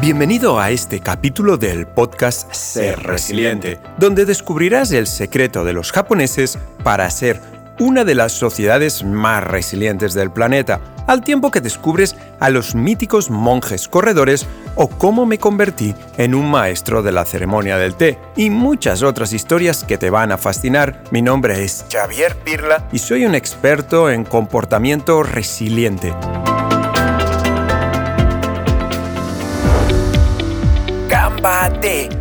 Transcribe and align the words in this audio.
Bienvenido 0.00 0.60
a 0.60 0.70
este 0.70 1.00
capítulo 1.00 1.56
del 1.56 1.88
podcast 1.88 2.52
Ser 2.52 3.02
Resiliente, 3.02 3.80
donde 3.98 4.26
descubrirás 4.26 4.92
el 4.92 5.08
secreto 5.08 5.64
de 5.64 5.72
los 5.72 5.90
japoneses 5.90 6.56
para 6.84 7.10
ser 7.10 7.40
una 7.80 8.04
de 8.04 8.14
las 8.14 8.30
sociedades 8.30 9.02
más 9.02 9.42
resilientes 9.42 10.14
del 10.14 10.30
planeta, 10.30 10.80
al 11.08 11.22
tiempo 11.22 11.50
que 11.50 11.60
descubres 11.60 12.14
a 12.38 12.48
los 12.48 12.76
míticos 12.76 13.28
monjes 13.28 13.88
corredores 13.88 14.46
o 14.76 14.88
cómo 14.88 15.26
me 15.26 15.38
convertí 15.38 15.96
en 16.16 16.36
un 16.36 16.48
maestro 16.48 17.02
de 17.02 17.10
la 17.10 17.24
ceremonia 17.24 17.76
del 17.76 17.96
té 17.96 18.20
y 18.36 18.50
muchas 18.50 19.02
otras 19.02 19.32
historias 19.32 19.82
que 19.82 19.98
te 19.98 20.10
van 20.10 20.30
a 20.30 20.38
fascinar. 20.38 21.02
Mi 21.10 21.22
nombre 21.22 21.64
es 21.64 21.84
Xavier 21.90 22.36
Pirla 22.36 22.86
y 22.92 23.00
soy 23.00 23.24
un 23.24 23.34
experto 23.34 24.10
en 24.10 24.24
comportamiento 24.24 25.24
resiliente. 25.24 26.14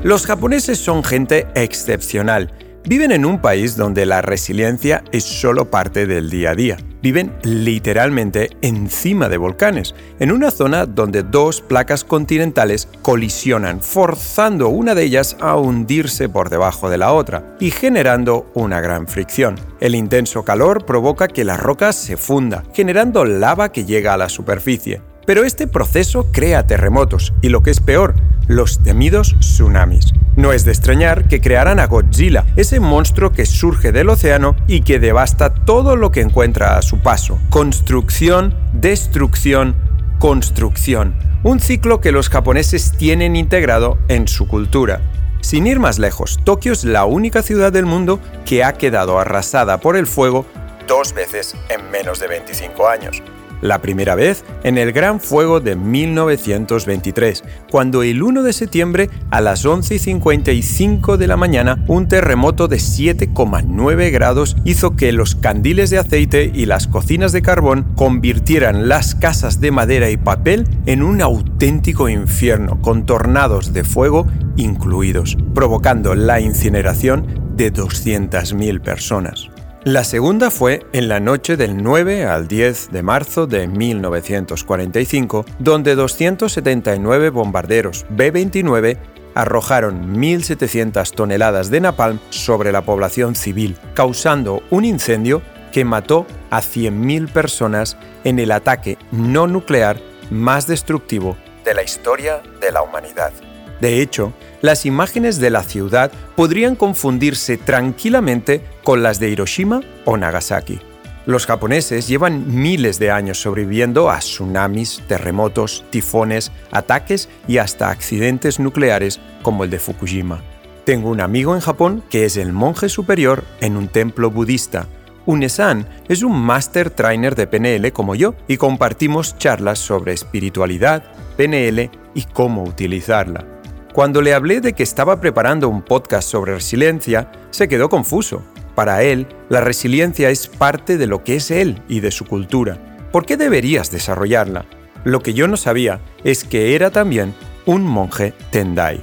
Los 0.04 0.26
japoneses 0.26 0.78
son 0.78 1.04
gente 1.04 1.48
excepcional. 1.56 2.54
Viven 2.86 3.12
en 3.12 3.26
un 3.26 3.42
país 3.42 3.76
donde 3.76 4.06
la 4.06 4.22
resiliencia 4.22 5.04
es 5.12 5.24
solo 5.24 5.70
parte 5.70 6.06
del 6.06 6.30
día 6.30 6.52
a 6.52 6.56
día. 6.56 6.78
Viven 7.02 7.34
literalmente 7.44 8.50
encima 8.62 9.28
de 9.28 9.38
volcanes, 9.38 9.94
en 10.20 10.32
una 10.32 10.52
zona 10.52 10.86
donde 10.86 11.24
dos 11.24 11.62
placas 11.62 12.04
continentales 12.04 12.88
colisionan, 13.02 13.82
forzando 13.82 14.70
una 14.70 14.96
de 14.96 15.04
ellas 15.04 15.36
a 15.40 15.58
hundirse 15.58 16.30
por 16.30 16.50
debajo 16.50 16.90
de 16.90 16.98
la 16.98 17.12
otra 17.12 17.58
y 17.60 17.72
generando 17.72 18.50
una 18.54 18.80
gran 18.82 19.08
fricción. 19.08 19.56
El 19.80 19.96
intenso 19.96 20.44
calor 20.44 20.86
provoca 20.86 21.28
que 21.28 21.44
la 21.44 21.58
roca 21.58 21.92
se 21.92 22.18
funda, 22.18 22.64
generando 22.74 23.26
lava 23.26 23.72
que 23.72 23.84
llega 23.84 24.14
a 24.14 24.18
la 24.18 24.30
superficie. 24.30 25.02
Pero 25.28 25.44
este 25.44 25.68
proceso 25.68 26.32
crea 26.32 26.68
terremotos 26.68 27.34
y 27.42 27.50
lo 27.50 27.62
que 27.62 27.70
es 27.70 27.82
peor, 27.82 28.16
los 28.48 28.82
temidos 28.82 29.36
tsunamis. 29.42 30.14
No 30.38 30.54
es 30.54 30.64
de 30.64 30.72
extrañar 30.72 31.28
que 31.28 31.42
crearan 31.42 31.82
a 31.82 31.88
Godzilla, 31.88 32.46
ese 32.56 32.80
monstruo 32.80 33.34
que 33.34 33.46
surge 33.46 33.92
del 33.92 34.08
océano 34.08 34.56
y 34.68 34.84
que 34.84 35.00
devasta 35.00 35.54
todo 35.54 35.98
lo 35.98 36.14
que 36.14 36.22
encuentra 36.22 36.78
a 36.78 36.82
su 36.82 37.00
paso. 37.00 37.40
Construcción, 37.50 38.56
destrucción, 38.72 39.76
construcción. 40.18 41.14
Un 41.44 41.60
ciclo 41.60 42.00
que 42.00 42.14
los 42.14 42.30
japoneses 42.30 42.94
tienen 42.94 43.36
integrado 43.36 43.98
en 44.08 44.30
su 44.30 44.48
cultura. 44.48 45.02
Sin 45.42 45.68
ir 45.68 45.82
más 45.82 46.00
lejos, 46.00 46.40
Tokio 46.46 46.72
es 46.72 46.86
la 46.86 47.04
única 47.04 47.42
ciudad 47.42 47.74
del 47.74 47.86
mundo 47.86 48.22
que 48.46 48.64
ha 48.64 48.76
quedado 48.76 49.20
arrasada 49.20 49.82
por 49.82 49.98
el 49.98 50.08
fuego 50.08 50.46
dos 50.88 51.14
veces 51.14 51.54
en 51.68 51.92
menos 51.92 52.22
de 52.22 52.28
25 52.30 52.88
años. 52.88 53.22
La 53.62 53.82
primera 53.82 54.16
vez 54.16 54.44
en 54.64 54.78
el 54.78 54.92
Gran 54.92 55.20
Fuego 55.20 55.60
de 55.60 55.76
1923, 55.76 57.44
cuando 57.72 58.04
el 58.04 58.22
1 58.22 58.44
de 58.44 58.54
septiembre 58.54 59.10
a 59.32 59.42
las 59.42 59.66
11.55 59.66 61.18
de 61.18 61.28
la 61.28 61.38
mañana 61.38 61.84
un 61.88 62.08
terremoto 62.08 62.68
de 62.68 62.78
7,9 62.78 64.12
grados 64.12 64.56
hizo 64.64 64.96
que 64.96 65.12
los 65.12 65.36
candiles 65.36 65.90
de 65.90 65.98
aceite 65.98 66.52
y 66.54 66.66
las 66.66 66.88
cocinas 66.88 67.32
de 67.32 67.42
carbón 67.42 67.86
convirtieran 67.96 68.88
las 68.88 69.16
casas 69.16 69.60
de 69.60 69.72
madera 69.72 70.10
y 70.10 70.18
papel 70.18 70.68
en 70.86 71.02
un 71.02 71.22
auténtico 71.22 72.10
infierno 72.10 72.82
con 72.82 73.06
tornados 73.06 73.74
de 73.74 73.84
fuego 73.84 74.28
incluidos, 74.56 75.38
provocando 75.54 76.16
la 76.16 76.40
incineración 76.40 77.56
de 77.56 77.74
200.000 77.74 78.82
personas. 78.82 79.50
La 79.88 80.04
segunda 80.04 80.52
fue 80.52 80.86
en 80.92 81.08
la 81.08 81.22
noche 81.22 81.56
del 81.56 81.82
9 81.82 82.26
al 82.26 82.50
10 82.50 82.92
de 82.92 83.04
marzo 83.04 83.48
de 83.48 83.68
1945, 83.68 85.46
donde 85.60 85.96
279 85.96 87.30
bombarderos 87.30 88.06
B-29 88.10 88.98
arrojaron 89.34 90.14
1.700 90.14 91.10
toneladas 91.12 91.70
de 91.70 91.80
napalm 91.80 92.20
sobre 92.32 92.74
la 92.74 92.82
población 92.82 93.34
civil, 93.34 93.78
causando 93.94 94.62
un 94.72 94.84
incendio 94.84 95.42
que 95.72 95.86
mató 95.86 96.28
a 96.50 96.60
100.000 96.60 97.32
personas 97.32 97.96
en 98.26 98.40
el 98.40 98.52
ataque 98.52 98.98
no 99.14 99.48
nuclear 99.48 100.02
más 100.30 100.68
destructivo 100.68 101.38
de 101.64 101.74
la 101.74 101.84
historia 101.84 102.42
de 102.60 102.74
la 102.74 102.82
humanidad. 102.82 103.32
De 103.80 104.02
hecho, 104.02 104.34
las 104.62 104.86
imágenes 104.86 105.40
de 105.40 105.50
la 105.50 105.64
ciudad 105.64 106.12
podrían 106.36 106.76
confundirse 106.76 107.58
tranquilamente 107.58 108.62
con 108.84 109.04
las 109.04 109.20
de 109.20 109.30
Hiroshima 109.30 109.82
o 110.06 110.18
Nagasaki. 110.18 110.80
Los 111.26 111.46
japoneses 111.46 112.08
llevan 112.08 112.46
miles 112.62 113.00
de 113.00 113.12
años 113.12 113.42
sobreviviendo 113.42 114.10
a 114.10 114.20
tsunamis, 114.20 115.02
terremotos, 115.10 115.84
tifones, 115.90 116.54
ataques 116.72 117.28
y 117.50 117.58
hasta 117.58 117.90
accidentes 117.90 118.62
nucleares 118.62 119.20
como 119.42 119.66
el 119.66 119.70
de 119.70 119.78
Fukushima. 119.78 120.42
Tengo 120.86 121.10
un 121.10 121.20
amigo 121.20 121.54
en 121.54 121.60
Japón 121.60 122.02
que 122.10 122.24
es 122.24 122.38
el 122.38 122.54
monje 122.54 122.88
superior 122.88 123.44
en 123.60 123.76
un 123.76 123.90
templo 123.90 124.32
budista. 124.32 124.88
Unesan 125.26 125.86
es 126.08 126.24
un 126.24 126.40
master 126.40 126.92
trainer 126.92 127.36
de 127.36 127.46
PNL 127.46 127.92
como 127.92 128.16
yo 128.16 128.34
y 128.48 128.56
compartimos 128.56 129.38
charlas 129.38 129.80
sobre 129.80 130.14
espiritualidad, 130.14 131.04
PNL 131.36 131.92
y 132.14 132.24
cómo 132.24 132.64
utilizarla. 132.64 133.57
Cuando 133.98 134.22
le 134.22 134.36
hablé 134.36 134.62
de 134.62 134.74
que 134.74 134.84
estaba 134.84 135.20
preparando 135.20 135.70
un 135.70 135.82
podcast 135.82 136.30
sobre 136.30 136.54
resiliencia, 136.54 137.32
se 137.50 137.68
quedó 137.68 137.90
confuso. 137.90 138.44
Para 138.76 139.02
él, 139.02 139.26
la 139.50 139.60
resiliencia 139.60 140.30
es 140.30 140.46
parte 140.46 140.98
de 140.98 141.08
lo 141.08 141.24
que 141.24 141.38
es 141.38 141.50
él 141.50 141.82
y 141.90 142.00
de 142.00 142.12
su 142.12 142.26
cultura. 142.26 142.78
¿Por 143.12 143.26
qué 143.26 143.38
deberías 143.38 143.90
desarrollarla? 143.90 144.66
Lo 145.04 145.22
que 145.22 145.34
yo 145.34 145.48
no 145.48 145.58
sabía 145.58 146.00
es 146.24 146.44
que 146.44 146.76
era 146.76 146.92
también 146.92 147.34
un 147.66 147.82
monje 147.86 148.36
Tendai. 148.52 149.02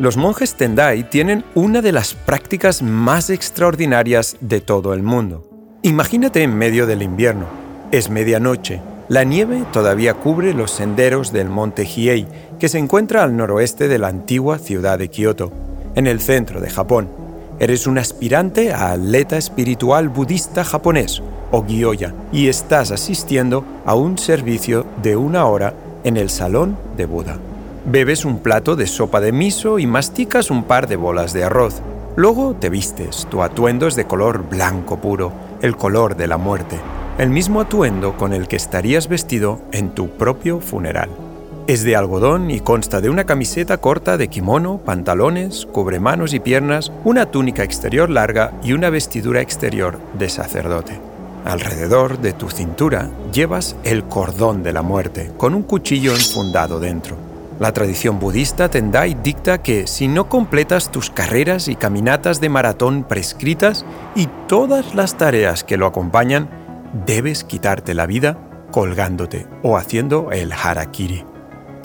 Los 0.00 0.16
monjes 0.16 0.56
Tendai 0.56 1.08
tienen 1.08 1.44
una 1.54 1.80
de 1.80 1.92
las 1.92 2.14
prácticas 2.14 2.82
más 2.82 3.30
extraordinarias 3.30 4.38
de 4.40 4.60
todo 4.60 4.92
el 4.92 5.04
mundo. 5.04 5.48
Imagínate 5.82 6.42
en 6.42 6.52
medio 6.52 6.88
del 6.88 7.02
invierno. 7.02 7.46
Es 7.92 8.10
medianoche 8.10 8.80
la 9.08 9.22
nieve 9.22 9.64
todavía 9.72 10.14
cubre 10.14 10.52
los 10.52 10.72
senderos 10.72 11.32
del 11.32 11.48
monte 11.48 11.86
Hiei, 11.86 12.26
que 12.58 12.68
se 12.68 12.78
encuentra 12.78 13.22
al 13.22 13.36
noroeste 13.36 13.88
de 13.88 13.98
la 13.98 14.08
antigua 14.08 14.58
ciudad 14.58 14.98
de 14.98 15.08
Kioto, 15.08 15.52
en 15.94 16.06
el 16.06 16.20
centro 16.20 16.60
de 16.60 16.70
Japón. 16.70 17.08
Eres 17.58 17.86
un 17.86 17.98
aspirante 17.98 18.72
a 18.72 18.92
atleta 18.92 19.36
espiritual 19.36 20.08
budista 20.08 20.64
japonés, 20.64 21.22
o 21.50 21.64
Gyoya, 21.64 22.14
y 22.32 22.48
estás 22.48 22.90
asistiendo 22.90 23.64
a 23.84 23.94
un 23.94 24.18
servicio 24.18 24.86
de 25.02 25.16
una 25.16 25.46
hora 25.46 25.74
en 26.04 26.16
el 26.16 26.30
salón 26.30 26.76
de 26.96 27.06
Buda. 27.06 27.38
Bebes 27.84 28.24
un 28.24 28.40
plato 28.40 28.76
de 28.76 28.86
sopa 28.86 29.20
de 29.20 29.32
miso 29.32 29.78
y 29.78 29.86
masticas 29.86 30.50
un 30.50 30.64
par 30.64 30.88
de 30.88 30.96
bolas 30.96 31.32
de 31.32 31.44
arroz. 31.44 31.82
Luego 32.16 32.54
te 32.54 32.68
vistes, 32.68 33.26
tu 33.30 33.42
atuendo 33.42 33.86
es 33.86 33.96
de 33.96 34.06
color 34.06 34.48
blanco 34.48 34.98
puro, 34.98 35.32
el 35.62 35.76
color 35.76 36.16
de 36.16 36.26
la 36.26 36.36
muerte 36.36 36.78
el 37.18 37.30
mismo 37.30 37.62
atuendo 37.62 38.16
con 38.16 38.34
el 38.34 38.46
que 38.46 38.56
estarías 38.56 39.08
vestido 39.08 39.60
en 39.72 39.90
tu 39.90 40.10
propio 40.10 40.60
funeral. 40.60 41.08
Es 41.66 41.82
de 41.82 41.96
algodón 41.96 42.52
y 42.52 42.60
consta 42.60 43.00
de 43.00 43.10
una 43.10 43.24
camiseta 43.24 43.78
corta 43.78 44.16
de 44.16 44.28
kimono, 44.28 44.78
pantalones, 44.78 45.66
cubre 45.66 45.98
manos 45.98 46.32
y 46.32 46.38
piernas, 46.38 46.92
una 47.02 47.26
túnica 47.26 47.64
exterior 47.64 48.08
larga 48.08 48.52
y 48.62 48.72
una 48.72 48.88
vestidura 48.88 49.40
exterior 49.40 49.98
de 50.16 50.28
sacerdote. 50.28 51.00
Alrededor 51.44 52.20
de 52.20 52.34
tu 52.34 52.50
cintura 52.50 53.10
llevas 53.32 53.74
el 53.82 54.04
cordón 54.04 54.62
de 54.62 54.72
la 54.72 54.82
muerte, 54.82 55.32
con 55.36 55.54
un 55.54 55.64
cuchillo 55.64 56.12
enfundado 56.12 56.78
dentro. 56.78 57.16
La 57.58 57.72
tradición 57.72 58.20
budista 58.20 58.70
Tendai 58.70 59.14
dicta 59.20 59.60
que 59.60 59.88
si 59.88 60.06
no 60.06 60.28
completas 60.28 60.92
tus 60.92 61.10
carreras 61.10 61.66
y 61.66 61.74
caminatas 61.74 62.40
de 62.40 62.48
maratón 62.48 63.02
prescritas 63.02 63.84
y 64.14 64.28
todas 64.46 64.94
las 64.94 65.18
tareas 65.18 65.64
que 65.64 65.76
lo 65.76 65.86
acompañan, 65.86 66.48
debes 67.06 67.42
quitarte 67.42 67.92
la 67.94 68.06
vida 68.06 68.38
colgándote 68.70 69.48
o 69.64 69.76
haciendo 69.76 70.30
el 70.30 70.52
harakiri. 70.52 71.24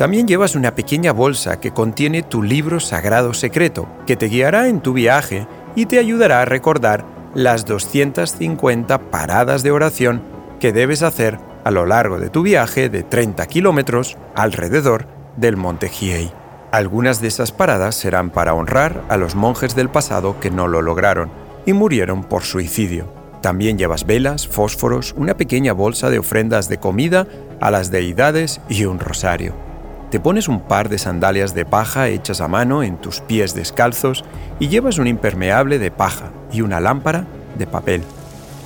También 0.01 0.27
llevas 0.27 0.56
una 0.56 0.74
pequeña 0.74 1.13
bolsa 1.13 1.59
que 1.59 1.69
contiene 1.69 2.24
tu 2.24 2.42
libro 2.42 2.80
sagrado 2.80 3.36
secreto, 3.36 3.88
que 4.07 4.15
te 4.15 4.30
guiará 4.30 4.68
en 4.68 4.81
tu 4.81 4.94
viaje 4.94 5.45
y 5.75 5.86
te 5.86 6.00
ayudará 6.00 6.42
a 6.42 6.45
recordar 6.45 7.06
las 7.36 7.65
250 7.65 8.98
paradas 9.12 9.62
de 9.62 9.69
oración 9.69 10.24
que 10.59 10.74
debes 10.74 11.03
hacer 11.03 11.38
a 11.63 11.69
lo 11.69 11.86
largo 11.86 12.18
de 12.18 12.31
tu 12.31 12.42
viaje 12.42 12.89
de 12.89 13.03
30 13.03 13.45
kilómetros 13.45 14.18
alrededor 14.33 15.06
del 15.38 15.56
monte 15.56 15.88
Hiei. 15.88 16.31
Algunas 16.71 17.21
de 17.21 17.27
esas 17.27 17.51
paradas 17.51 17.94
serán 17.94 18.31
para 18.31 18.56
honrar 18.56 19.03
a 19.07 19.18
los 19.18 19.36
monjes 19.36 19.75
del 19.75 19.89
pasado 19.89 20.39
que 20.39 20.50
no 20.50 20.68
lo 20.68 20.81
lograron 20.81 21.30
y 21.68 21.74
murieron 21.74 22.24
por 22.24 22.42
suicidio. 22.42 23.13
También 23.44 23.77
llevas 23.77 24.07
velas, 24.07 24.48
fósforos, 24.48 25.13
una 25.15 25.38
pequeña 25.38 25.74
bolsa 25.74 26.09
de 26.09 26.18
ofrendas 26.18 26.69
de 26.69 26.80
comida 26.80 27.27
a 27.59 27.69
las 27.69 27.92
deidades 27.92 28.62
y 28.68 28.86
un 28.86 29.00
rosario. 29.00 29.69
Te 30.12 30.19
pones 30.19 30.50
un 30.50 30.60
par 30.60 30.90
de 30.90 30.98
sandalias 30.98 31.56
de 31.56 31.66
paja 31.66 32.10
hechas 32.10 32.42
a 32.42 32.50
mano 32.50 32.84
en 32.84 32.98
tus 32.98 33.22
pies 33.22 33.56
descalzos 33.56 34.25
y 34.60 34.68
llevas 34.68 34.98
un 34.98 35.08
impermeable 35.08 35.80
de 35.80 35.90
paja 35.90 36.31
y 36.52 36.60
una 36.60 36.81
lámpara 36.81 37.25
de 37.58 37.66
papel. 37.66 38.04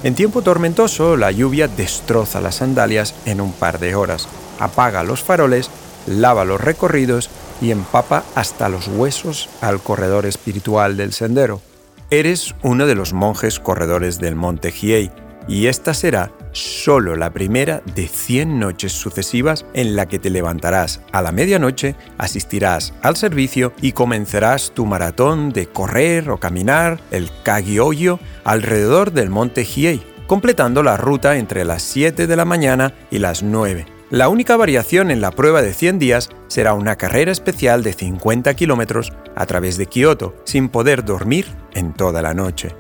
En 0.01 0.15
tiempo 0.15 0.41
tormentoso, 0.41 1.15
la 1.15 1.29
lluvia 1.29 1.67
destroza 1.67 2.41
las 2.41 2.55
sandalias 2.55 3.13
en 3.27 3.41
un 3.41 3.51
par 3.53 3.77
de 3.77 3.93
horas, 3.93 4.27
apaga 4.59 5.03
los 5.03 5.21
faroles, 5.21 5.69
lava 6.07 6.45
los 6.45 6.59
recorridos 6.59 7.29
y 7.61 7.69
empapa 7.69 8.23
hasta 8.33 8.67
los 8.67 8.87
huesos 8.87 9.47
al 9.61 9.79
corredor 9.81 10.25
espiritual 10.25 10.97
del 10.97 11.13
sendero. 11.13 11.61
Eres 12.09 12.55
uno 12.63 12.87
de 12.87 12.95
los 12.95 13.13
monjes 13.13 13.59
corredores 13.59 14.17
del 14.17 14.35
monte 14.35 14.71
Hiei 14.71 15.11
y 15.47 15.67
esta 15.67 15.93
será 15.93 16.31
solo 16.55 17.15
la 17.15 17.31
primera 17.31 17.81
de 17.95 18.07
100 18.07 18.59
noches 18.59 18.93
sucesivas 18.93 19.65
en 19.73 19.95
la 19.95 20.07
que 20.07 20.19
te 20.19 20.29
levantarás 20.29 21.01
a 21.11 21.21
la 21.21 21.31
medianoche, 21.31 21.95
asistirás 22.17 22.93
al 23.01 23.15
servicio 23.15 23.73
y 23.81 23.91
comenzarás 23.91 24.71
tu 24.73 24.85
maratón 24.85 25.51
de 25.51 25.67
correr 25.67 26.29
o 26.29 26.37
caminar 26.37 26.99
el 27.11 27.29
Kagioyo 27.43 28.19
alrededor 28.43 29.11
del 29.11 29.29
monte 29.29 29.65
Hiei, 29.65 30.01
completando 30.27 30.81
la 30.81 30.97
ruta 30.97 31.37
entre 31.37 31.65
las 31.65 31.83
7 31.83 32.27
de 32.27 32.35
la 32.35 32.45
mañana 32.45 32.93
y 33.11 33.19
las 33.19 33.43
9. 33.43 33.85
La 34.11 34.29
única 34.29 34.55
variación 34.55 35.09
en 35.09 35.19
la 35.19 35.31
prueba 35.31 35.61
de 35.61 35.73
100 35.73 35.99
días 35.99 36.29
será 36.47 36.73
una 36.73 36.95
carrera 36.95 37.31
especial 37.31 37.83
de 37.83 37.91
50 37.91 38.53
kilómetros 38.53 39.11
a 39.35 39.45
través 39.45 39.77
de 39.77 39.87
Kioto, 39.87 40.35
sin 40.45 40.69
poder 40.69 41.03
dormir 41.03 41.47
en 41.73 41.91
toda 41.91 42.21
la 42.21 42.33
noche. 42.33 42.75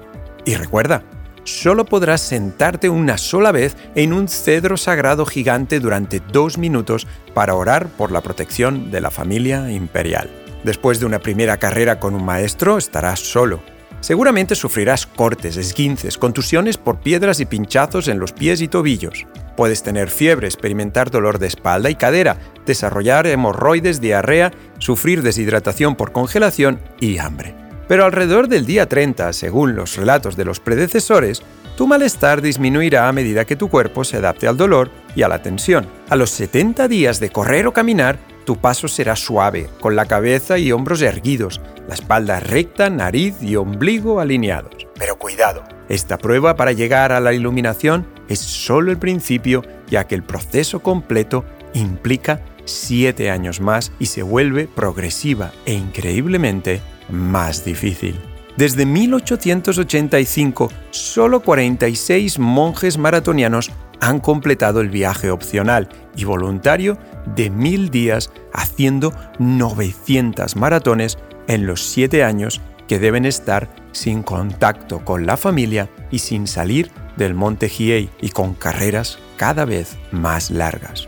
Y 0.45 0.53
recuerda, 0.53 1.03
solo 1.45 1.85
podrás 1.85 2.19
sentarte 2.19 2.89
una 2.89 3.17
sola 3.17 3.53
vez 3.53 3.77
en 3.95 4.11
un 4.11 4.27
cedro 4.27 4.75
sagrado 4.75 5.25
gigante 5.25 5.79
durante 5.79 6.19
dos 6.19 6.57
minutos 6.57 7.07
para 7.33 7.55
orar 7.55 7.87
por 7.87 8.11
la 8.11 8.21
protección 8.21 8.91
de 8.91 8.99
la 8.99 9.11
familia 9.11 9.71
imperial. 9.71 10.29
Después 10.65 10.99
de 10.99 11.05
una 11.05 11.19
primera 11.19 11.57
carrera 11.57 11.99
con 11.99 12.15
un 12.15 12.25
maestro, 12.25 12.77
estarás 12.77 13.19
solo. 13.19 13.61
Seguramente 14.01 14.55
sufrirás 14.55 15.05
cortes, 15.05 15.57
esguinces, 15.57 16.17
contusiones 16.17 16.77
por 16.77 16.99
piedras 16.99 17.39
y 17.39 17.45
pinchazos 17.45 18.07
en 18.07 18.19
los 18.19 18.33
pies 18.33 18.61
y 18.61 18.67
tobillos. 18.67 19.25
Puedes 19.55 19.83
tener 19.83 20.09
fiebre, 20.09 20.47
experimentar 20.47 21.09
dolor 21.09 21.39
de 21.39 21.47
espalda 21.47 21.89
y 21.89 21.95
cadera, 21.95 22.37
desarrollar 22.65 23.25
hemorroides, 23.25 24.01
diarrea, 24.01 24.51
sufrir 24.79 25.21
deshidratación 25.21 25.95
por 25.95 26.11
congelación 26.11 26.79
y 26.99 27.17
hambre. 27.17 27.64
Pero 27.87 28.05
alrededor 28.05 28.47
del 28.47 28.65
día 28.65 28.87
30, 28.87 29.33
según 29.33 29.75
los 29.75 29.95
relatos 29.95 30.35
de 30.35 30.45
los 30.45 30.59
predecesores, 30.59 31.41
tu 31.77 31.87
malestar 31.87 32.41
disminuirá 32.41 33.07
a 33.07 33.11
medida 33.11 33.45
que 33.45 33.55
tu 33.55 33.69
cuerpo 33.69 34.03
se 34.03 34.17
adapte 34.17 34.47
al 34.47 34.57
dolor 34.57 34.89
y 35.15 35.23
a 35.23 35.27
la 35.27 35.41
tensión. 35.41 35.87
A 36.09 36.15
los 36.15 36.29
70 36.31 36.87
días 36.87 37.19
de 37.19 37.29
correr 37.29 37.67
o 37.67 37.73
caminar, 37.73 38.17
tu 38.45 38.57
paso 38.57 38.87
será 38.87 39.15
suave, 39.15 39.69
con 39.81 39.95
la 39.95 40.05
cabeza 40.05 40.57
y 40.57 40.71
hombros 40.71 41.01
erguidos, 41.01 41.59
la 41.87 41.95
espalda 41.95 42.39
recta, 42.39 42.89
nariz 42.89 43.35
y 43.41 43.55
ombligo 43.55 44.19
alineados. 44.19 44.87
Pero 44.97 45.17
cuidado, 45.17 45.63
esta 45.89 46.17
prueba 46.17 46.55
para 46.55 46.71
llegar 46.71 47.11
a 47.11 47.19
la 47.19 47.33
iluminación 47.33 48.07
es 48.29 48.39
solo 48.39 48.91
el 48.91 48.97
principio, 48.97 49.63
ya 49.87 50.05
que 50.05 50.15
el 50.15 50.23
proceso 50.23 50.79
completo 50.79 51.43
implica 51.73 52.41
siete 52.63 53.29
años 53.29 53.59
más 53.61 53.91
y 53.99 54.07
se 54.07 54.23
vuelve 54.23 54.67
progresiva 54.67 55.51
e 55.65 55.73
increíblemente 55.73 56.81
más 57.09 57.65
difícil. 57.65 58.15
Desde 58.57 58.85
1885, 58.85 60.71
solo 60.91 61.41
46 61.41 62.39
monjes 62.39 62.97
maratonianos 62.97 63.71
han 63.99 64.19
completado 64.19 64.81
el 64.81 64.89
viaje 64.89 65.29
opcional 65.29 65.89
y 66.15 66.23
voluntario 66.23 66.97
de 67.35 67.49
mil 67.49 67.89
días 67.89 68.31
haciendo 68.53 69.13
900 69.39 70.55
maratones 70.55 71.17
en 71.47 71.65
los 71.65 71.83
siete 71.83 72.23
años 72.23 72.61
que 72.87 72.99
deben 72.99 73.25
estar 73.25 73.69
sin 73.91 74.23
contacto 74.23 75.03
con 75.03 75.25
la 75.25 75.37
familia 75.37 75.89
y 76.11 76.19
sin 76.19 76.47
salir 76.47 76.91
del 77.17 77.33
monte 77.33 77.67
Hiei 77.67 78.09
y 78.21 78.29
con 78.29 78.53
carreras 78.53 79.19
cada 79.37 79.65
vez 79.65 79.97
más 80.11 80.51
largas. 80.51 81.07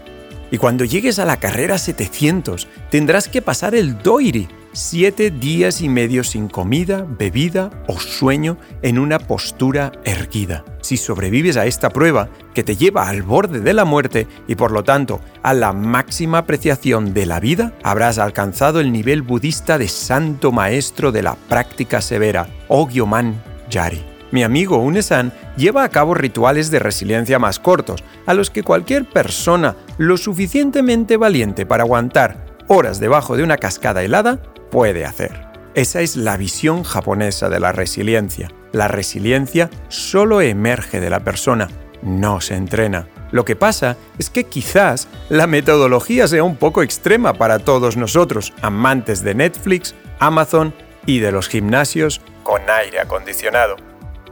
Y 0.49 0.57
cuando 0.57 0.85
llegues 0.85 1.19
a 1.19 1.25
la 1.25 1.37
carrera 1.37 1.77
700, 1.77 2.67
tendrás 2.89 3.27
que 3.27 3.41
pasar 3.41 3.75
el 3.75 3.97
Doiri, 4.01 4.47
siete 4.77 5.31
días 5.31 5.81
y 5.81 5.89
medio 5.89 6.23
sin 6.23 6.47
comida, 6.47 7.03
bebida 7.07 7.71
o 7.87 7.99
sueño 7.99 8.57
en 8.83 8.99
una 8.99 9.17
postura 9.17 9.91
erguida. 10.03 10.63
Si 10.81 10.97
sobrevives 10.97 11.57
a 11.57 11.65
esta 11.65 11.89
prueba, 11.89 12.29
que 12.53 12.63
te 12.63 12.75
lleva 12.75 13.09
al 13.09 13.23
borde 13.23 13.59
de 13.59 13.73
la 13.73 13.85
muerte 13.85 14.27
y 14.47 14.53
por 14.53 14.71
lo 14.71 14.83
tanto 14.83 15.19
a 15.41 15.55
la 15.55 15.73
máxima 15.73 16.37
apreciación 16.37 17.15
de 17.15 17.25
la 17.25 17.39
vida, 17.39 17.73
habrás 17.81 18.19
alcanzado 18.19 18.79
el 18.79 18.91
nivel 18.91 19.23
budista 19.23 19.79
de 19.79 19.87
santo 19.87 20.51
maestro 20.51 21.11
de 21.11 21.23
la 21.23 21.33
práctica 21.33 21.99
severa, 21.99 22.47
Ogyoman 22.67 23.41
Yari. 23.71 24.05
Mi 24.29 24.43
amigo 24.43 24.77
Unesan 24.77 25.33
lleva 25.57 25.85
a 25.85 25.89
cabo 25.89 26.13
rituales 26.13 26.69
de 26.69 26.77
resiliencia 26.77 27.39
más 27.39 27.57
cortos, 27.57 28.03
a 28.27 28.35
los 28.35 28.51
que 28.51 28.61
cualquier 28.61 29.05
persona 29.05 29.75
lo 29.97 30.17
suficientemente 30.17 31.17
valiente 31.17 31.65
para 31.65 31.81
aguantar 31.81 32.45
horas 32.67 32.99
debajo 32.99 33.37
de 33.37 33.43
una 33.43 33.57
cascada 33.57 34.03
helada 34.03 34.39
puede 34.69 35.05
hacer. 35.05 35.47
Esa 35.73 36.01
es 36.01 36.15
la 36.15 36.37
visión 36.37 36.83
japonesa 36.83 37.49
de 37.49 37.59
la 37.59 37.71
resiliencia. 37.71 38.51
La 38.71 38.87
resiliencia 38.87 39.69
solo 39.89 40.41
emerge 40.41 40.99
de 40.99 41.09
la 41.09 41.19
persona, 41.19 41.67
no 42.01 42.41
se 42.41 42.55
entrena. 42.55 43.07
Lo 43.31 43.45
que 43.45 43.55
pasa 43.55 43.97
es 44.17 44.29
que 44.29 44.45
quizás 44.45 45.07
la 45.29 45.47
metodología 45.47 46.27
sea 46.27 46.43
un 46.43 46.55
poco 46.55 46.81
extrema 46.81 47.33
para 47.33 47.59
todos 47.59 47.97
nosotros, 47.97 48.53
amantes 48.61 49.23
de 49.23 49.35
Netflix, 49.35 49.95
Amazon 50.19 50.73
y 51.05 51.19
de 51.19 51.31
los 51.31 51.47
gimnasios 51.47 52.21
con 52.43 52.61
aire 52.69 52.99
acondicionado. 52.99 53.75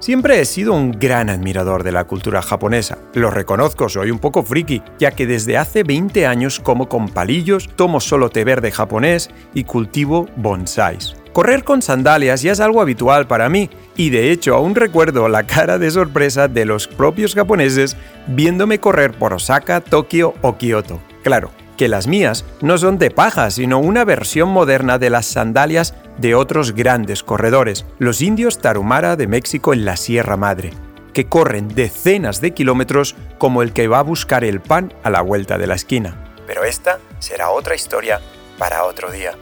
Siempre 0.05 0.39
he 0.39 0.45
sido 0.45 0.73
un 0.73 0.91
gran 0.91 1.31
admirador 1.31 1.81
de 1.81 1.91
la 1.91 2.03
cultura 2.03 2.43
japonesa. 2.43 2.99
Lo 3.15 3.31
reconozco, 3.31 3.89
soy 3.89 4.11
un 4.11 4.19
poco 4.19 4.43
friki, 4.43 4.83
ya 4.99 5.09
que 5.09 5.25
desde 5.25 5.57
hace 5.57 5.81
20 5.81 6.27
años 6.27 6.59
como 6.59 6.87
con 6.87 7.09
palillos, 7.09 7.67
tomo 7.75 7.99
solo 7.99 8.29
té 8.29 8.43
verde 8.43 8.71
japonés 8.71 9.31
y 9.55 9.63
cultivo 9.63 10.27
bonsais. 10.35 11.15
Correr 11.33 11.63
con 11.63 11.81
sandalias 11.81 12.43
ya 12.43 12.51
es 12.51 12.59
algo 12.59 12.81
habitual 12.81 13.25
para 13.25 13.49
mí, 13.49 13.71
y 13.95 14.11
de 14.11 14.29
hecho 14.29 14.53
aún 14.53 14.75
recuerdo 14.75 15.27
la 15.27 15.47
cara 15.47 15.79
de 15.79 15.89
sorpresa 15.89 16.47
de 16.47 16.65
los 16.65 16.87
propios 16.87 17.33
japoneses 17.33 17.97
viéndome 18.27 18.79
correr 18.79 19.11
por 19.11 19.33
Osaka, 19.33 19.81
Tokio 19.81 20.35
o 20.43 20.55
Kioto. 20.55 21.01
Claro, 21.23 21.49
que 21.75 21.87
las 21.87 22.07
mías 22.07 22.45
no 22.61 22.77
son 22.77 22.97
de 22.97 23.11
paja, 23.11 23.51
sino 23.51 23.79
una 23.79 24.05
versión 24.05 24.49
moderna 24.49 24.97
de 24.97 25.09
las 25.09 25.25
sandalias 25.25 25.93
de 26.17 26.35
otros 26.35 26.73
grandes 26.73 27.23
corredores, 27.23 27.85
los 27.99 28.21
indios 28.21 28.59
Tarumara 28.59 29.15
de 29.15 29.27
México 29.27 29.73
en 29.73 29.85
la 29.85 29.97
Sierra 29.97 30.37
Madre, 30.37 30.71
que 31.13 31.27
corren 31.27 31.67
decenas 31.67 32.41
de 32.41 32.53
kilómetros 32.53 33.15
como 33.37 33.61
el 33.61 33.73
que 33.73 33.87
va 33.87 33.99
a 33.99 34.03
buscar 34.03 34.43
el 34.43 34.61
pan 34.61 34.93
a 35.03 35.09
la 35.09 35.21
vuelta 35.21 35.57
de 35.57 35.67
la 35.67 35.75
esquina. 35.75 36.15
Pero 36.47 36.63
esta 36.63 36.99
será 37.19 37.49
otra 37.49 37.75
historia 37.75 38.21
para 38.57 38.85
otro 38.85 39.11
día. 39.11 39.33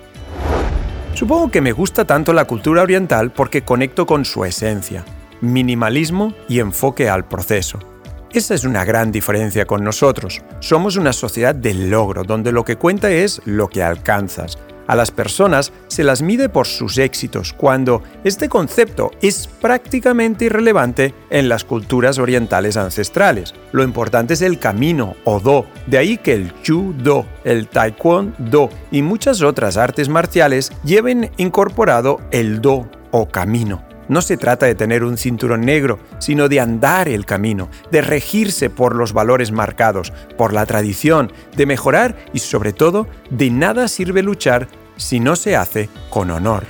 Supongo 1.14 1.52
que 1.52 1.62
me 1.62 1.72
gusta 1.72 2.06
tanto 2.06 2.34
la 2.34 2.46
cultura 2.46 2.82
oriental 2.82 3.32
porque 3.32 3.64
conecto 3.64 4.08
con 4.08 4.26
su 4.26 4.46
esencia, 4.46 5.06
minimalismo 5.42 6.34
y 6.50 6.60
enfoque 6.60 7.10
al 7.10 7.26
proceso 7.26 7.93
esa 8.34 8.56
es 8.56 8.64
una 8.64 8.84
gran 8.84 9.12
diferencia 9.12 9.66
con 9.66 9.84
nosotros. 9.84 10.42
Somos 10.60 10.98
una 10.98 11.14
sociedad 11.14 11.54
del 11.54 11.90
logro, 11.90 12.24
donde 12.24 12.52
lo 12.52 12.66
que 12.66 12.76
cuenta 12.76 13.12
es 13.12 13.42
lo 13.46 13.70
que 13.70 13.84
alcanzas. 13.84 14.58
A 14.88 14.96
las 14.96 15.12
personas 15.12 15.72
se 15.88 16.04
las 16.04 16.22
mide 16.22 16.50
por 16.50 16.68
sus 16.68 16.98
éxitos, 16.98 17.54
cuando 17.54 18.04
este 18.24 18.50
concepto 18.50 19.12
es 19.22 19.48
prácticamente 19.48 20.46
irrelevante 20.46 21.14
en 21.30 21.48
las 21.48 21.64
culturas 21.64 22.18
orientales 22.18 22.76
ancestrales. 22.76 23.54
Lo 23.72 23.84
importante 23.84 24.34
es 24.34 24.42
el 24.42 24.60
camino 24.60 25.16
o 25.24 25.40
do, 25.40 25.68
de 25.88 26.00
ahí 26.00 26.18
que 26.18 26.34
el 26.34 26.54
Chu-Do, 26.64 27.26
el 27.46 27.68
Taekwondo 27.68 28.70
y 28.92 29.04
muchas 29.04 29.42
otras 29.42 29.78
artes 29.78 30.10
marciales 30.10 30.72
lleven 30.84 31.32
incorporado 31.38 32.20
el 32.32 32.62
do 32.62 32.90
o 33.12 33.30
camino. 33.30 33.93
No 34.10 34.22
se 34.22 34.38
trata 34.38 34.66
de 34.66 34.76
tener 34.76 35.04
un 35.04 35.18
cinturón 35.18 35.62
negro, 35.62 36.00
sino 36.20 36.50
de 36.50 36.60
andar 36.60 37.08
el 37.08 37.26
camino, 37.26 37.70
de 37.92 38.02
regirse 38.02 38.70
por 38.70 38.96
los 38.96 39.14
valores 39.14 39.52
marcados, 39.52 40.12
por 40.38 40.54
la 40.54 40.66
tradición, 40.66 41.32
de 41.56 41.66
mejorar 41.66 42.16
y 42.34 42.40
sobre 42.40 42.74
todo, 42.74 43.08
de 43.30 43.50
nada 43.50 43.88
sirve 43.88 44.22
luchar 44.22 44.68
si 44.98 45.20
no 45.20 45.36
se 45.36 45.56
hace 45.56 45.90
con 46.10 46.32
honor. 46.32 46.66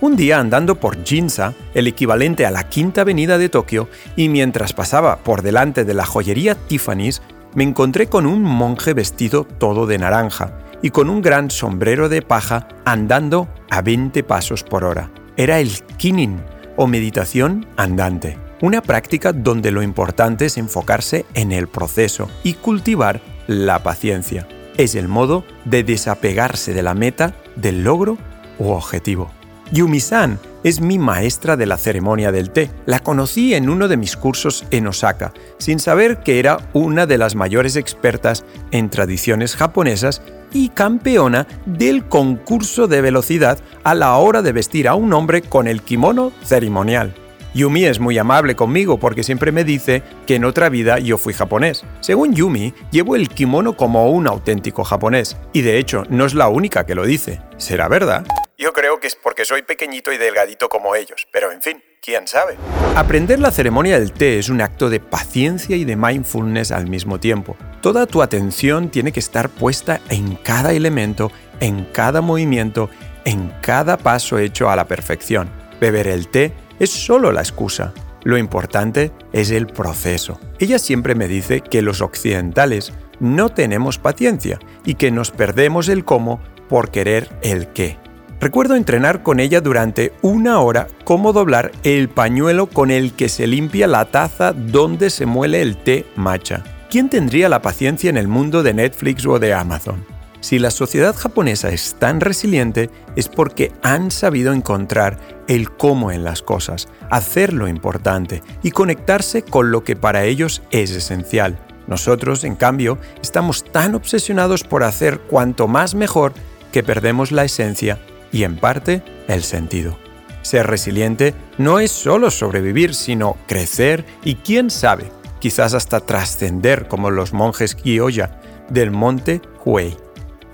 Un 0.00 0.16
día 0.16 0.40
andando 0.40 0.80
por 0.80 1.04
Jinza, 1.04 1.54
el 1.74 1.86
equivalente 1.86 2.44
a 2.44 2.50
la 2.50 2.68
quinta 2.68 3.02
avenida 3.02 3.38
de 3.38 3.48
Tokio, 3.48 3.88
y 4.16 4.28
mientras 4.28 4.72
pasaba 4.72 5.18
por 5.18 5.42
delante 5.42 5.84
de 5.84 5.94
la 5.94 6.04
joyería 6.04 6.56
Tiffany's, 6.56 7.22
me 7.54 7.62
encontré 7.62 8.08
con 8.08 8.26
un 8.26 8.42
monje 8.42 8.94
vestido 8.94 9.44
todo 9.44 9.86
de 9.86 9.98
naranja 9.98 10.58
y 10.82 10.90
con 10.90 11.08
un 11.08 11.22
gran 11.22 11.50
sombrero 11.50 12.08
de 12.08 12.22
paja 12.22 12.66
andando 12.84 13.48
a 13.70 13.82
20 13.82 14.24
pasos 14.24 14.64
por 14.64 14.82
hora. 14.82 15.10
Era 15.36 15.60
el 15.60 15.70
Kinin, 15.98 16.42
o 16.76 16.86
meditación 16.86 17.66
andante, 17.76 18.38
una 18.60 18.82
práctica 18.82 19.32
donde 19.32 19.70
lo 19.70 19.82
importante 19.82 20.46
es 20.46 20.56
enfocarse 20.56 21.26
en 21.34 21.52
el 21.52 21.68
proceso 21.68 22.28
y 22.42 22.54
cultivar 22.54 23.20
la 23.46 23.82
paciencia. 23.82 24.46
Es 24.76 24.94
el 24.94 25.08
modo 25.08 25.44
de 25.64 25.84
desapegarse 25.84 26.72
de 26.72 26.82
la 26.82 26.94
meta, 26.94 27.34
del 27.56 27.84
logro 27.84 28.16
u 28.58 28.70
objetivo. 28.70 29.30
Yumi-san 29.72 30.38
es 30.64 30.80
mi 30.80 30.98
maestra 30.98 31.56
de 31.56 31.66
la 31.66 31.76
ceremonia 31.76 32.30
del 32.30 32.50
té. 32.50 32.70
La 32.86 33.00
conocí 33.00 33.54
en 33.54 33.68
uno 33.68 33.88
de 33.88 33.96
mis 33.96 34.16
cursos 34.16 34.64
en 34.70 34.86
Osaka, 34.86 35.32
sin 35.58 35.78
saber 35.78 36.18
que 36.18 36.38
era 36.38 36.58
una 36.72 37.06
de 37.06 37.18
las 37.18 37.34
mayores 37.34 37.76
expertas 37.76 38.44
en 38.70 38.90
tradiciones 38.90 39.56
japonesas 39.56 40.22
y 40.52 40.68
campeona 40.70 41.46
del 41.66 42.08
concurso 42.08 42.86
de 42.86 43.00
velocidad 43.00 43.58
a 43.84 43.94
la 43.94 44.16
hora 44.16 44.42
de 44.42 44.52
vestir 44.52 44.88
a 44.88 44.94
un 44.94 45.12
hombre 45.12 45.42
con 45.42 45.66
el 45.66 45.82
kimono 45.82 46.32
ceremonial. 46.44 47.14
Yumi 47.54 47.84
es 47.84 48.00
muy 48.00 48.16
amable 48.16 48.56
conmigo 48.56 48.98
porque 48.98 49.22
siempre 49.22 49.52
me 49.52 49.64
dice 49.64 50.02
que 50.26 50.36
en 50.36 50.44
otra 50.44 50.70
vida 50.70 50.98
yo 50.98 51.18
fui 51.18 51.34
japonés. 51.34 51.84
Según 52.00 52.34
Yumi, 52.34 52.72
llevo 52.90 53.14
el 53.14 53.28
kimono 53.28 53.76
como 53.76 54.10
un 54.10 54.26
auténtico 54.26 54.84
japonés, 54.84 55.36
y 55.52 55.60
de 55.60 55.78
hecho 55.78 56.04
no 56.08 56.24
es 56.24 56.32
la 56.32 56.48
única 56.48 56.86
que 56.86 56.94
lo 56.94 57.04
dice. 57.04 57.42
¿Será 57.58 57.88
verdad? 57.88 58.24
Yo 58.56 58.72
creo 58.72 59.00
que 59.00 59.08
es 59.08 59.16
porque 59.16 59.44
soy 59.44 59.62
pequeñito 59.62 60.12
y 60.12 60.18
delgadito 60.18 60.68
como 60.68 60.94
ellos, 60.94 61.26
pero 61.30 61.52
en 61.52 61.60
fin, 61.60 61.82
quién 62.00 62.26
sabe. 62.26 62.56
Aprender 62.96 63.38
la 63.38 63.50
ceremonia 63.50 63.98
del 63.98 64.12
té 64.12 64.38
es 64.38 64.48
un 64.48 64.60
acto 64.62 64.88
de 64.88 65.00
paciencia 65.00 65.76
y 65.76 65.84
de 65.84 65.96
mindfulness 65.96 66.70
al 66.70 66.88
mismo 66.88 67.20
tiempo. 67.20 67.56
Toda 67.82 68.06
tu 68.06 68.22
atención 68.22 68.90
tiene 68.90 69.10
que 69.10 69.18
estar 69.18 69.48
puesta 69.48 70.00
en 70.08 70.36
cada 70.36 70.72
elemento, 70.72 71.32
en 71.58 71.84
cada 71.92 72.20
movimiento, 72.20 72.88
en 73.24 73.52
cada 73.60 73.96
paso 73.96 74.38
hecho 74.38 74.70
a 74.70 74.76
la 74.76 74.86
perfección. 74.86 75.50
Beber 75.80 76.06
el 76.06 76.28
té 76.28 76.52
es 76.78 76.90
solo 76.90 77.32
la 77.32 77.40
excusa. 77.40 77.92
Lo 78.22 78.38
importante 78.38 79.10
es 79.32 79.50
el 79.50 79.66
proceso. 79.66 80.38
Ella 80.60 80.78
siempre 80.78 81.16
me 81.16 81.26
dice 81.26 81.60
que 81.60 81.82
los 81.82 82.02
occidentales 82.02 82.92
no 83.18 83.48
tenemos 83.48 83.98
paciencia 83.98 84.60
y 84.84 84.94
que 84.94 85.10
nos 85.10 85.32
perdemos 85.32 85.88
el 85.88 86.04
cómo 86.04 86.40
por 86.68 86.92
querer 86.92 87.30
el 87.42 87.66
qué. 87.72 87.98
Recuerdo 88.40 88.76
entrenar 88.76 89.24
con 89.24 89.40
ella 89.40 89.60
durante 89.60 90.12
una 90.22 90.60
hora 90.60 90.86
cómo 91.02 91.32
doblar 91.32 91.72
el 91.82 92.08
pañuelo 92.08 92.68
con 92.68 92.92
el 92.92 93.12
que 93.14 93.28
se 93.28 93.48
limpia 93.48 93.88
la 93.88 94.04
taza 94.04 94.52
donde 94.52 95.10
se 95.10 95.26
muele 95.26 95.62
el 95.62 95.76
té 95.76 96.06
matcha. 96.14 96.62
¿Quién 96.92 97.08
tendría 97.08 97.48
la 97.48 97.62
paciencia 97.62 98.10
en 98.10 98.18
el 98.18 98.28
mundo 98.28 98.62
de 98.62 98.74
Netflix 98.74 99.24
o 99.24 99.38
de 99.38 99.54
Amazon? 99.54 100.04
Si 100.40 100.58
la 100.58 100.70
sociedad 100.70 101.16
japonesa 101.16 101.70
es 101.70 101.96
tan 101.98 102.20
resiliente 102.20 102.90
es 103.16 103.30
porque 103.30 103.72
han 103.82 104.10
sabido 104.10 104.52
encontrar 104.52 105.18
el 105.48 105.70
cómo 105.70 106.12
en 106.12 106.22
las 106.22 106.42
cosas, 106.42 106.88
hacer 107.10 107.54
lo 107.54 107.66
importante 107.66 108.42
y 108.62 108.72
conectarse 108.72 109.40
con 109.40 109.70
lo 109.72 109.84
que 109.84 109.96
para 109.96 110.24
ellos 110.24 110.60
es 110.70 110.90
esencial. 110.90 111.58
Nosotros, 111.86 112.44
en 112.44 112.56
cambio, 112.56 112.98
estamos 113.22 113.64
tan 113.64 113.94
obsesionados 113.94 114.62
por 114.62 114.82
hacer 114.82 115.18
cuanto 115.20 115.68
más 115.68 115.94
mejor 115.94 116.34
que 116.72 116.82
perdemos 116.82 117.32
la 117.32 117.44
esencia 117.44 118.00
y, 118.32 118.44
en 118.44 118.56
parte, 118.56 119.02
el 119.28 119.42
sentido. 119.44 119.96
Ser 120.42 120.66
resiliente 120.66 121.32
no 121.56 121.78
es 121.78 121.90
solo 121.90 122.30
sobrevivir, 122.30 122.94
sino 122.94 123.38
crecer 123.46 124.04
y, 124.24 124.34
quién 124.34 124.68
sabe, 124.68 125.10
quizás 125.42 125.74
hasta 125.74 125.98
trascender 125.98 126.86
como 126.86 127.10
los 127.10 127.32
monjes 127.32 127.74
Kyoya 127.74 128.38
del 128.70 128.92
monte 128.92 129.42
Huey. 129.64 129.96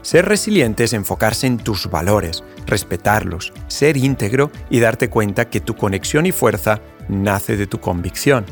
Ser 0.00 0.24
resiliente 0.24 0.84
es 0.84 0.94
enfocarse 0.94 1.46
en 1.46 1.58
tus 1.58 1.90
valores, 1.90 2.42
respetarlos, 2.66 3.52
ser 3.66 3.98
íntegro 3.98 4.50
y 4.70 4.80
darte 4.80 5.10
cuenta 5.10 5.50
que 5.50 5.60
tu 5.60 5.76
conexión 5.76 6.24
y 6.24 6.32
fuerza 6.32 6.80
nace 7.06 7.58
de 7.58 7.66
tu 7.66 7.80
convicción. 7.80 8.46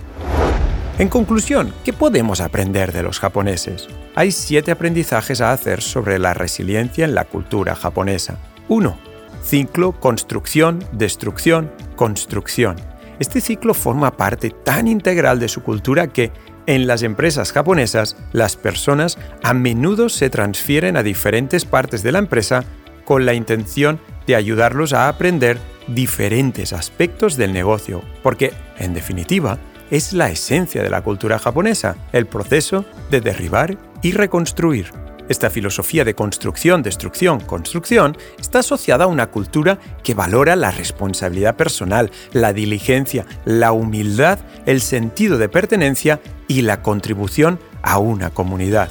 En 0.99 1.09
conclusión, 1.09 1.73
¿qué 1.87 1.95
podemos 1.95 2.43
aprender 2.43 2.93
de 2.93 3.03
los 3.03 3.19
japoneses? 3.19 3.89
Hay 4.15 4.31
siete 4.31 4.71
aprendizajes 4.71 5.41
a 5.41 5.53
hacer 5.53 5.81
sobre 5.81 6.19
la 6.19 6.35
resiliencia 6.35 7.07
en 7.07 7.15
la 7.15 7.25
cultura 7.25 7.75
japonesa. 7.75 8.39
1. 8.69 8.95
Ciclo, 9.43 9.93
construcción, 9.99 10.85
destrucción, 10.93 11.73
construcción. 11.97 12.77
Este 13.19 13.41
ciclo 13.41 13.75
forma 13.75 14.17
parte 14.17 14.51
tan 14.51 14.89
integral 14.89 15.41
de 15.41 15.49
su 15.49 15.63
cultura 15.63 16.09
que, 16.09 16.33
en 16.67 16.87
las 16.87 17.03
empresas 17.03 17.53
japonesas, 17.53 18.17
las 18.33 18.57
personas 18.57 19.19
a 19.43 19.55
menudo 19.55 20.09
se 20.09 20.31
transfieren 20.31 20.97
a 20.97 21.03
diferentes 21.03 21.65
partes 21.65 22.03
de 22.03 22.13
la 22.13 22.19
empresa 22.19 22.65
con 23.05 23.25
la 23.25 23.35
intención 23.35 24.01
de 24.27 24.37
ayudarlos 24.37 24.93
a 24.93 25.09
aprender 25.09 25.59
diferentes 25.87 26.73
aspectos 26.73 27.37
del 27.37 27.53
negocio, 27.53 28.03
porque, 28.23 28.53
en 28.79 28.93
definitiva, 28.93 29.59
es 29.91 30.13
la 30.13 30.29
esencia 30.29 30.83
de 30.83 30.91
la 30.91 31.03
cultura 31.03 31.39
japonesa, 31.39 31.97
el 32.13 32.27
proceso 32.27 32.85
de 33.11 33.21
derribar 33.21 33.79
y 34.03 34.13
reconstruir. 34.13 34.91
Esta 35.29 35.51
filosofía 35.51 36.05
de 36.05 36.15
construcción, 36.15 36.83
destrucción, 36.83 37.41
construcción 37.41 38.17
está 38.39 38.61
asociada 38.61 39.05
a 39.05 39.09
una 39.09 39.27
cultura 39.29 39.79
que 40.05 40.15
valora 40.15 40.55
la 40.55 40.71
responsabilidad 40.71 41.57
personal, 41.57 42.11
la 42.33 42.53
diligencia, 42.53 43.27
la 43.45 43.73
humildad, 43.73 44.39
el 44.67 44.81
sentido 44.81 45.37
de 45.39 45.49
pertenencia 45.49 46.21
y 46.47 46.63
la 46.63 46.83
contribución 46.83 47.59
a 47.83 47.99
una 47.99 48.31
comunidad. 48.31 48.89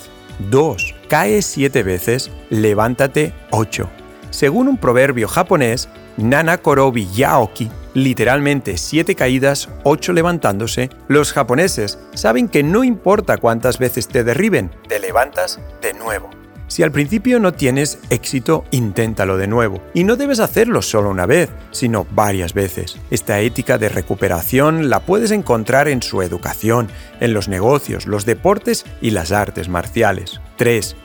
2. 0.50 0.96
Cae 1.08 1.42
siete 1.42 1.84
veces, 1.84 2.32
levántate 2.50 3.34
ocho. 3.52 3.90
Según 4.30 4.68
un 4.68 4.78
proverbio 4.78 5.30
japonés, 5.30 5.88
Nana 6.18 6.58
Korobi 6.58 7.08
Yaoki, 7.14 7.70
literalmente 7.96 8.78
siete 8.78 9.16
caídas, 9.16 9.70
ocho 9.84 10.14
levantándose, 10.14 10.92
los 11.08 11.34
japoneses 11.34 11.98
saben 12.14 12.48
que 12.48 12.62
no 12.62 12.84
importa 12.84 13.38
cuántas 13.38 13.80
veces 13.80 14.08
te 14.08 14.24
derriben, 14.24 14.70
te 14.88 15.00
levantas 15.00 15.60
de 15.82 15.96
nuevo. 15.96 16.30
Si 16.68 16.84
al 16.84 16.92
principio 16.92 17.40
no 17.40 17.54
tienes 17.54 18.00
éxito, 18.10 18.66
inténtalo 18.72 19.38
de 19.38 19.48
nuevo. 19.48 19.82
Y 19.94 20.04
no 20.04 20.16
debes 20.16 20.40
hacerlo 20.40 20.82
solo 20.82 21.10
una 21.10 21.26
vez, 21.26 21.50
sino 21.72 22.08
varias 22.12 22.54
veces. 22.54 22.98
Esta 23.12 23.40
ética 23.40 23.78
de 23.78 23.88
recuperación 23.88 24.90
la 24.90 25.00
puedes 25.02 25.32
encontrar 25.32 25.88
en 25.88 26.02
su 26.02 26.22
educación, 26.22 26.90
en 27.20 27.34
los 27.34 27.48
negocios, 27.48 28.08
los 28.08 28.26
deportes 28.26 28.86
y 29.00 29.12
las 29.12 29.32
artes 29.32 29.70
marciales. 29.70 30.42
3. 30.58 30.96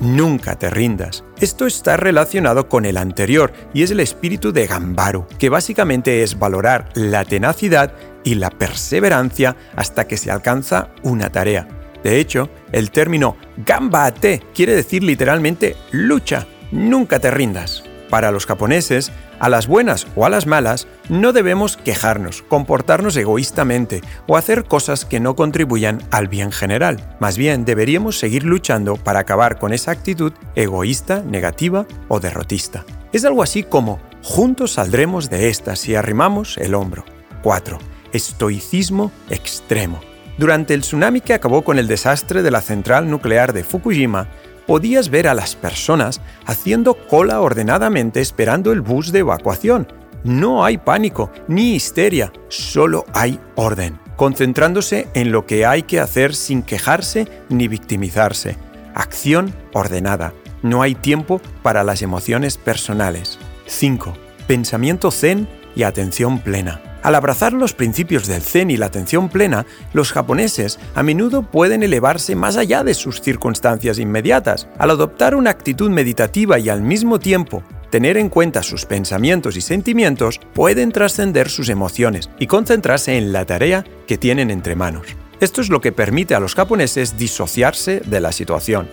Nunca 0.00 0.58
te 0.58 0.70
rindas. 0.70 1.24
Esto 1.40 1.66
está 1.66 1.98
relacionado 1.98 2.68
con 2.68 2.86
el 2.86 2.96
anterior 2.96 3.52
y 3.74 3.82
es 3.82 3.90
el 3.90 4.00
espíritu 4.00 4.50
de 4.50 4.66
Gambaru, 4.66 5.26
que 5.38 5.50
básicamente 5.50 6.22
es 6.22 6.38
valorar 6.38 6.88
la 6.94 7.24
tenacidad 7.24 7.92
y 8.24 8.36
la 8.36 8.50
perseverancia 8.50 9.56
hasta 9.76 10.06
que 10.06 10.16
se 10.16 10.30
alcanza 10.30 10.88
una 11.02 11.30
tarea. 11.30 11.68
De 12.02 12.18
hecho, 12.18 12.48
el 12.72 12.90
término 12.90 13.36
gambate 13.58 14.42
quiere 14.54 14.74
decir 14.74 15.02
literalmente 15.02 15.76
lucha, 15.90 16.46
nunca 16.72 17.18
te 17.18 17.30
rindas. 17.30 17.84
Para 18.10 18.32
los 18.32 18.44
japoneses, 18.44 19.12
a 19.38 19.48
las 19.48 19.68
buenas 19.68 20.06
o 20.16 20.26
a 20.26 20.30
las 20.30 20.46
malas, 20.46 20.88
no 21.08 21.32
debemos 21.32 21.76
quejarnos, 21.76 22.42
comportarnos 22.42 23.16
egoístamente 23.16 24.02
o 24.26 24.36
hacer 24.36 24.64
cosas 24.64 25.04
que 25.04 25.20
no 25.20 25.36
contribuyan 25.36 26.02
al 26.10 26.26
bien 26.26 26.50
general. 26.50 27.16
Más 27.20 27.38
bien, 27.38 27.64
deberíamos 27.64 28.18
seguir 28.18 28.44
luchando 28.44 28.96
para 28.96 29.20
acabar 29.20 29.58
con 29.58 29.72
esa 29.72 29.92
actitud 29.92 30.32
egoísta, 30.56 31.22
negativa 31.22 31.86
o 32.08 32.18
derrotista. 32.18 32.84
Es 33.12 33.24
algo 33.24 33.44
así 33.44 33.62
como, 33.62 34.00
juntos 34.22 34.72
saldremos 34.72 35.30
de 35.30 35.48
esta 35.48 35.76
si 35.76 35.94
arrimamos 35.94 36.58
el 36.58 36.74
hombro. 36.74 37.04
4. 37.42 37.78
Estoicismo 38.12 39.12
extremo. 39.30 40.00
Durante 40.36 40.74
el 40.74 40.80
tsunami 40.80 41.20
que 41.20 41.34
acabó 41.34 41.62
con 41.62 41.78
el 41.78 41.86
desastre 41.86 42.42
de 42.42 42.50
la 42.50 42.60
central 42.60 43.10
nuclear 43.10 43.52
de 43.52 43.62
Fukushima, 43.62 44.28
podías 44.66 45.08
ver 45.08 45.28
a 45.28 45.34
las 45.34 45.56
personas 45.56 46.20
haciendo 46.46 46.94
cola 46.94 47.40
ordenadamente 47.40 48.20
esperando 48.20 48.72
el 48.72 48.80
bus 48.80 49.12
de 49.12 49.20
evacuación. 49.20 49.88
No 50.24 50.64
hay 50.64 50.78
pánico 50.78 51.30
ni 51.48 51.74
histeria, 51.74 52.32
solo 52.48 53.06
hay 53.12 53.40
orden, 53.54 53.98
concentrándose 54.16 55.08
en 55.14 55.32
lo 55.32 55.46
que 55.46 55.64
hay 55.64 55.82
que 55.84 56.00
hacer 56.00 56.34
sin 56.34 56.62
quejarse 56.62 57.26
ni 57.48 57.68
victimizarse. 57.68 58.56
Acción 58.94 59.54
ordenada. 59.72 60.34
No 60.62 60.82
hay 60.82 60.94
tiempo 60.94 61.40
para 61.62 61.84
las 61.84 62.02
emociones 62.02 62.58
personales. 62.58 63.38
5. 63.66 64.14
Pensamiento 64.46 65.10
zen 65.10 65.48
y 65.74 65.84
atención 65.84 66.40
plena. 66.40 66.89
Al 67.02 67.14
abrazar 67.14 67.52
los 67.52 67.72
principios 67.72 68.26
del 68.26 68.42
zen 68.42 68.70
y 68.70 68.76
la 68.76 68.86
atención 68.86 69.28
plena, 69.28 69.64
los 69.94 70.12
japoneses 70.12 70.78
a 70.94 71.02
menudo 71.02 71.42
pueden 71.42 71.82
elevarse 71.82 72.36
más 72.36 72.56
allá 72.56 72.84
de 72.84 72.94
sus 72.94 73.22
circunstancias 73.22 73.98
inmediatas. 73.98 74.68
Al 74.78 74.90
adoptar 74.90 75.34
una 75.34 75.50
actitud 75.50 75.90
meditativa 75.90 76.58
y 76.58 76.68
al 76.68 76.82
mismo 76.82 77.18
tiempo 77.18 77.62
tener 77.90 78.16
en 78.16 78.28
cuenta 78.28 78.62
sus 78.62 78.86
pensamientos 78.86 79.56
y 79.56 79.60
sentimientos, 79.60 80.40
pueden 80.54 80.92
trascender 80.92 81.48
sus 81.48 81.68
emociones 81.68 82.30
y 82.38 82.46
concentrarse 82.46 83.16
en 83.16 83.32
la 83.32 83.44
tarea 83.44 83.84
que 84.06 84.16
tienen 84.16 84.50
entre 84.50 84.76
manos. 84.76 85.08
Esto 85.40 85.60
es 85.60 85.70
lo 85.70 85.80
que 85.80 85.90
permite 85.90 86.34
a 86.34 86.40
los 86.40 86.54
japoneses 86.54 87.18
disociarse 87.18 88.00
de 88.00 88.20
la 88.20 88.30
situación. 88.30 88.88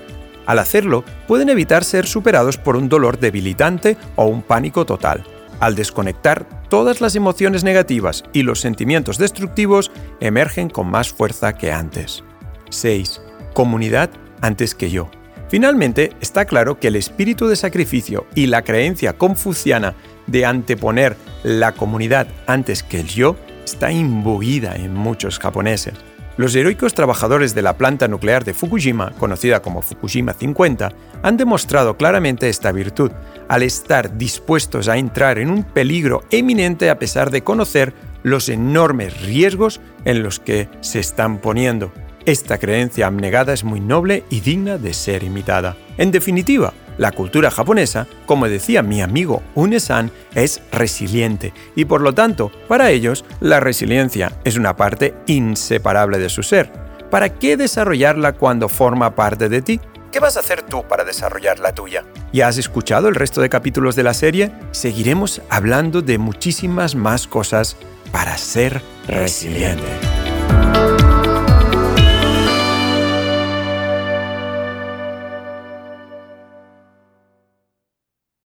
Al 0.47 0.59
hacerlo, 0.59 1.03
pueden 1.27 1.49
evitar 1.49 1.83
ser 1.83 2.07
superados 2.07 2.57
por 2.57 2.75
un 2.75 2.89
dolor 2.89 3.19
debilitante 3.19 3.97
o 4.15 4.25
un 4.25 4.41
pánico 4.41 4.85
total. 4.85 5.23
Al 5.59 5.75
desconectar, 5.75 6.56
todas 6.69 7.01
las 7.01 7.15
emociones 7.15 7.63
negativas 7.63 8.24
y 8.33 8.43
los 8.43 8.59
sentimientos 8.59 9.17
destructivos 9.17 9.91
emergen 10.19 10.69
con 10.69 10.88
más 10.88 11.09
fuerza 11.09 11.53
que 11.53 11.71
antes. 11.71 12.24
6. 12.69 13.21
Comunidad 13.53 14.09
antes 14.41 14.75
que 14.75 14.89
yo. 14.89 15.09
Finalmente, 15.50 16.12
está 16.19 16.45
claro 16.45 16.79
que 16.79 16.89
el 16.89 16.97
espíritu 16.97 17.47
de 17.47 17.55
sacrificio 17.55 18.27
y 18.36 18.47
la 18.47 18.63
creencia 18.63 19.13
confuciana 19.13 19.95
de 20.27 20.45
anteponer 20.45 21.15
la 21.43 21.71
comunidad 21.71 22.27
antes 22.47 22.83
que 22.83 23.00
el 23.00 23.07
yo 23.07 23.38
está 23.63 23.91
imbuida 23.91 24.75
en 24.75 24.93
muchos 24.93 25.39
japoneses. 25.39 25.93
Los 26.38 26.56
heroicos 26.56 26.94
trabajadores 26.94 27.56
de 27.56 27.63
la 27.63 27.77
planta 27.77 28.08
nuclear 28.08 28.46
de 28.46 28.53
Fukushima, 28.53 29.12
conocida 29.17 29.63
como 29.63 29.82
Fukushima 29.82 30.34
50, 30.34 30.91
han 31.24 31.36
demostrado 31.36 31.98
claramente 31.98 32.48
esta 32.48 32.72
virtud, 32.72 33.12
al 33.48 33.63
estar 33.63 34.20
dispuestos 34.20 34.88
a 34.88 34.98
entrar 34.98 35.39
en 35.39 35.50
un 35.50 35.63
peligro 35.63 36.24
eminente 36.29 36.91
a 36.91 37.00
pesar 37.00 37.32
de 37.32 37.44
conocer 37.44 37.96
los 38.22 38.50
enormes 38.50 39.20
riesgos 39.22 39.82
en 40.06 40.22
los 40.22 40.39
que 40.39 40.70
se 40.82 41.00
están 41.00 41.39
poniendo. 41.39 41.91
Esta 42.27 42.57
creencia 42.57 43.07
abnegada 43.07 43.53
es 43.53 43.63
muy 43.63 43.79
noble 43.79 44.25
y 44.29 44.41
digna 44.41 44.77
de 44.77 44.93
ser 44.93 45.24
imitada. 45.24 45.77
En 45.98 46.12
definitiva, 46.12 46.74
la 46.98 47.13
cultura 47.13 47.50
japonesa, 47.50 48.05
como 48.25 48.50
decía 48.50 48.81
mi 48.81 49.01
amigo 49.01 49.41
Unesan, 49.55 50.12
es 50.36 50.62
resiliente 50.74 51.53
y 51.74 51.86
por 51.86 52.01
lo 52.01 52.13
tanto, 52.13 52.51
para 52.67 52.91
ellos, 52.91 53.24
la 53.39 53.62
resiliencia 53.62 54.34
es 54.43 54.57
una 54.57 54.75
parte 54.75 55.15
inseparable 55.27 56.17
de 56.17 56.27
su 56.27 56.43
ser. 56.43 56.69
¿Para 57.10 57.29
qué 57.29 57.55
desarrollarla 57.55 58.34
cuando 58.34 58.67
forma 58.67 59.15
parte 59.15 59.48
de 59.48 59.62
ti? 59.62 59.79
¿Qué 60.12 60.19
vas 60.19 60.36
a 60.36 60.41
hacer 60.41 60.63
tú 60.63 60.84
para 60.86 61.05
desarrollar 61.05 61.60
la 61.60 61.74
tuya? 61.74 62.03
¿Ya 62.34 62.50
has 62.50 62.57
escuchado 62.57 63.07
el 63.07 63.15
resto 63.15 63.39
de 63.39 63.48
capítulos 63.48 63.96
de 63.96 64.03
la 64.03 64.13
serie? 64.13 64.51
Seguiremos 64.72 65.41
hablando 65.50 66.01
de 66.01 66.17
muchísimas 66.17 66.93
más 66.93 67.25
cosas 67.25 67.77
para 68.12 68.38
ser 68.38 68.81
resiliente. 69.07 69.88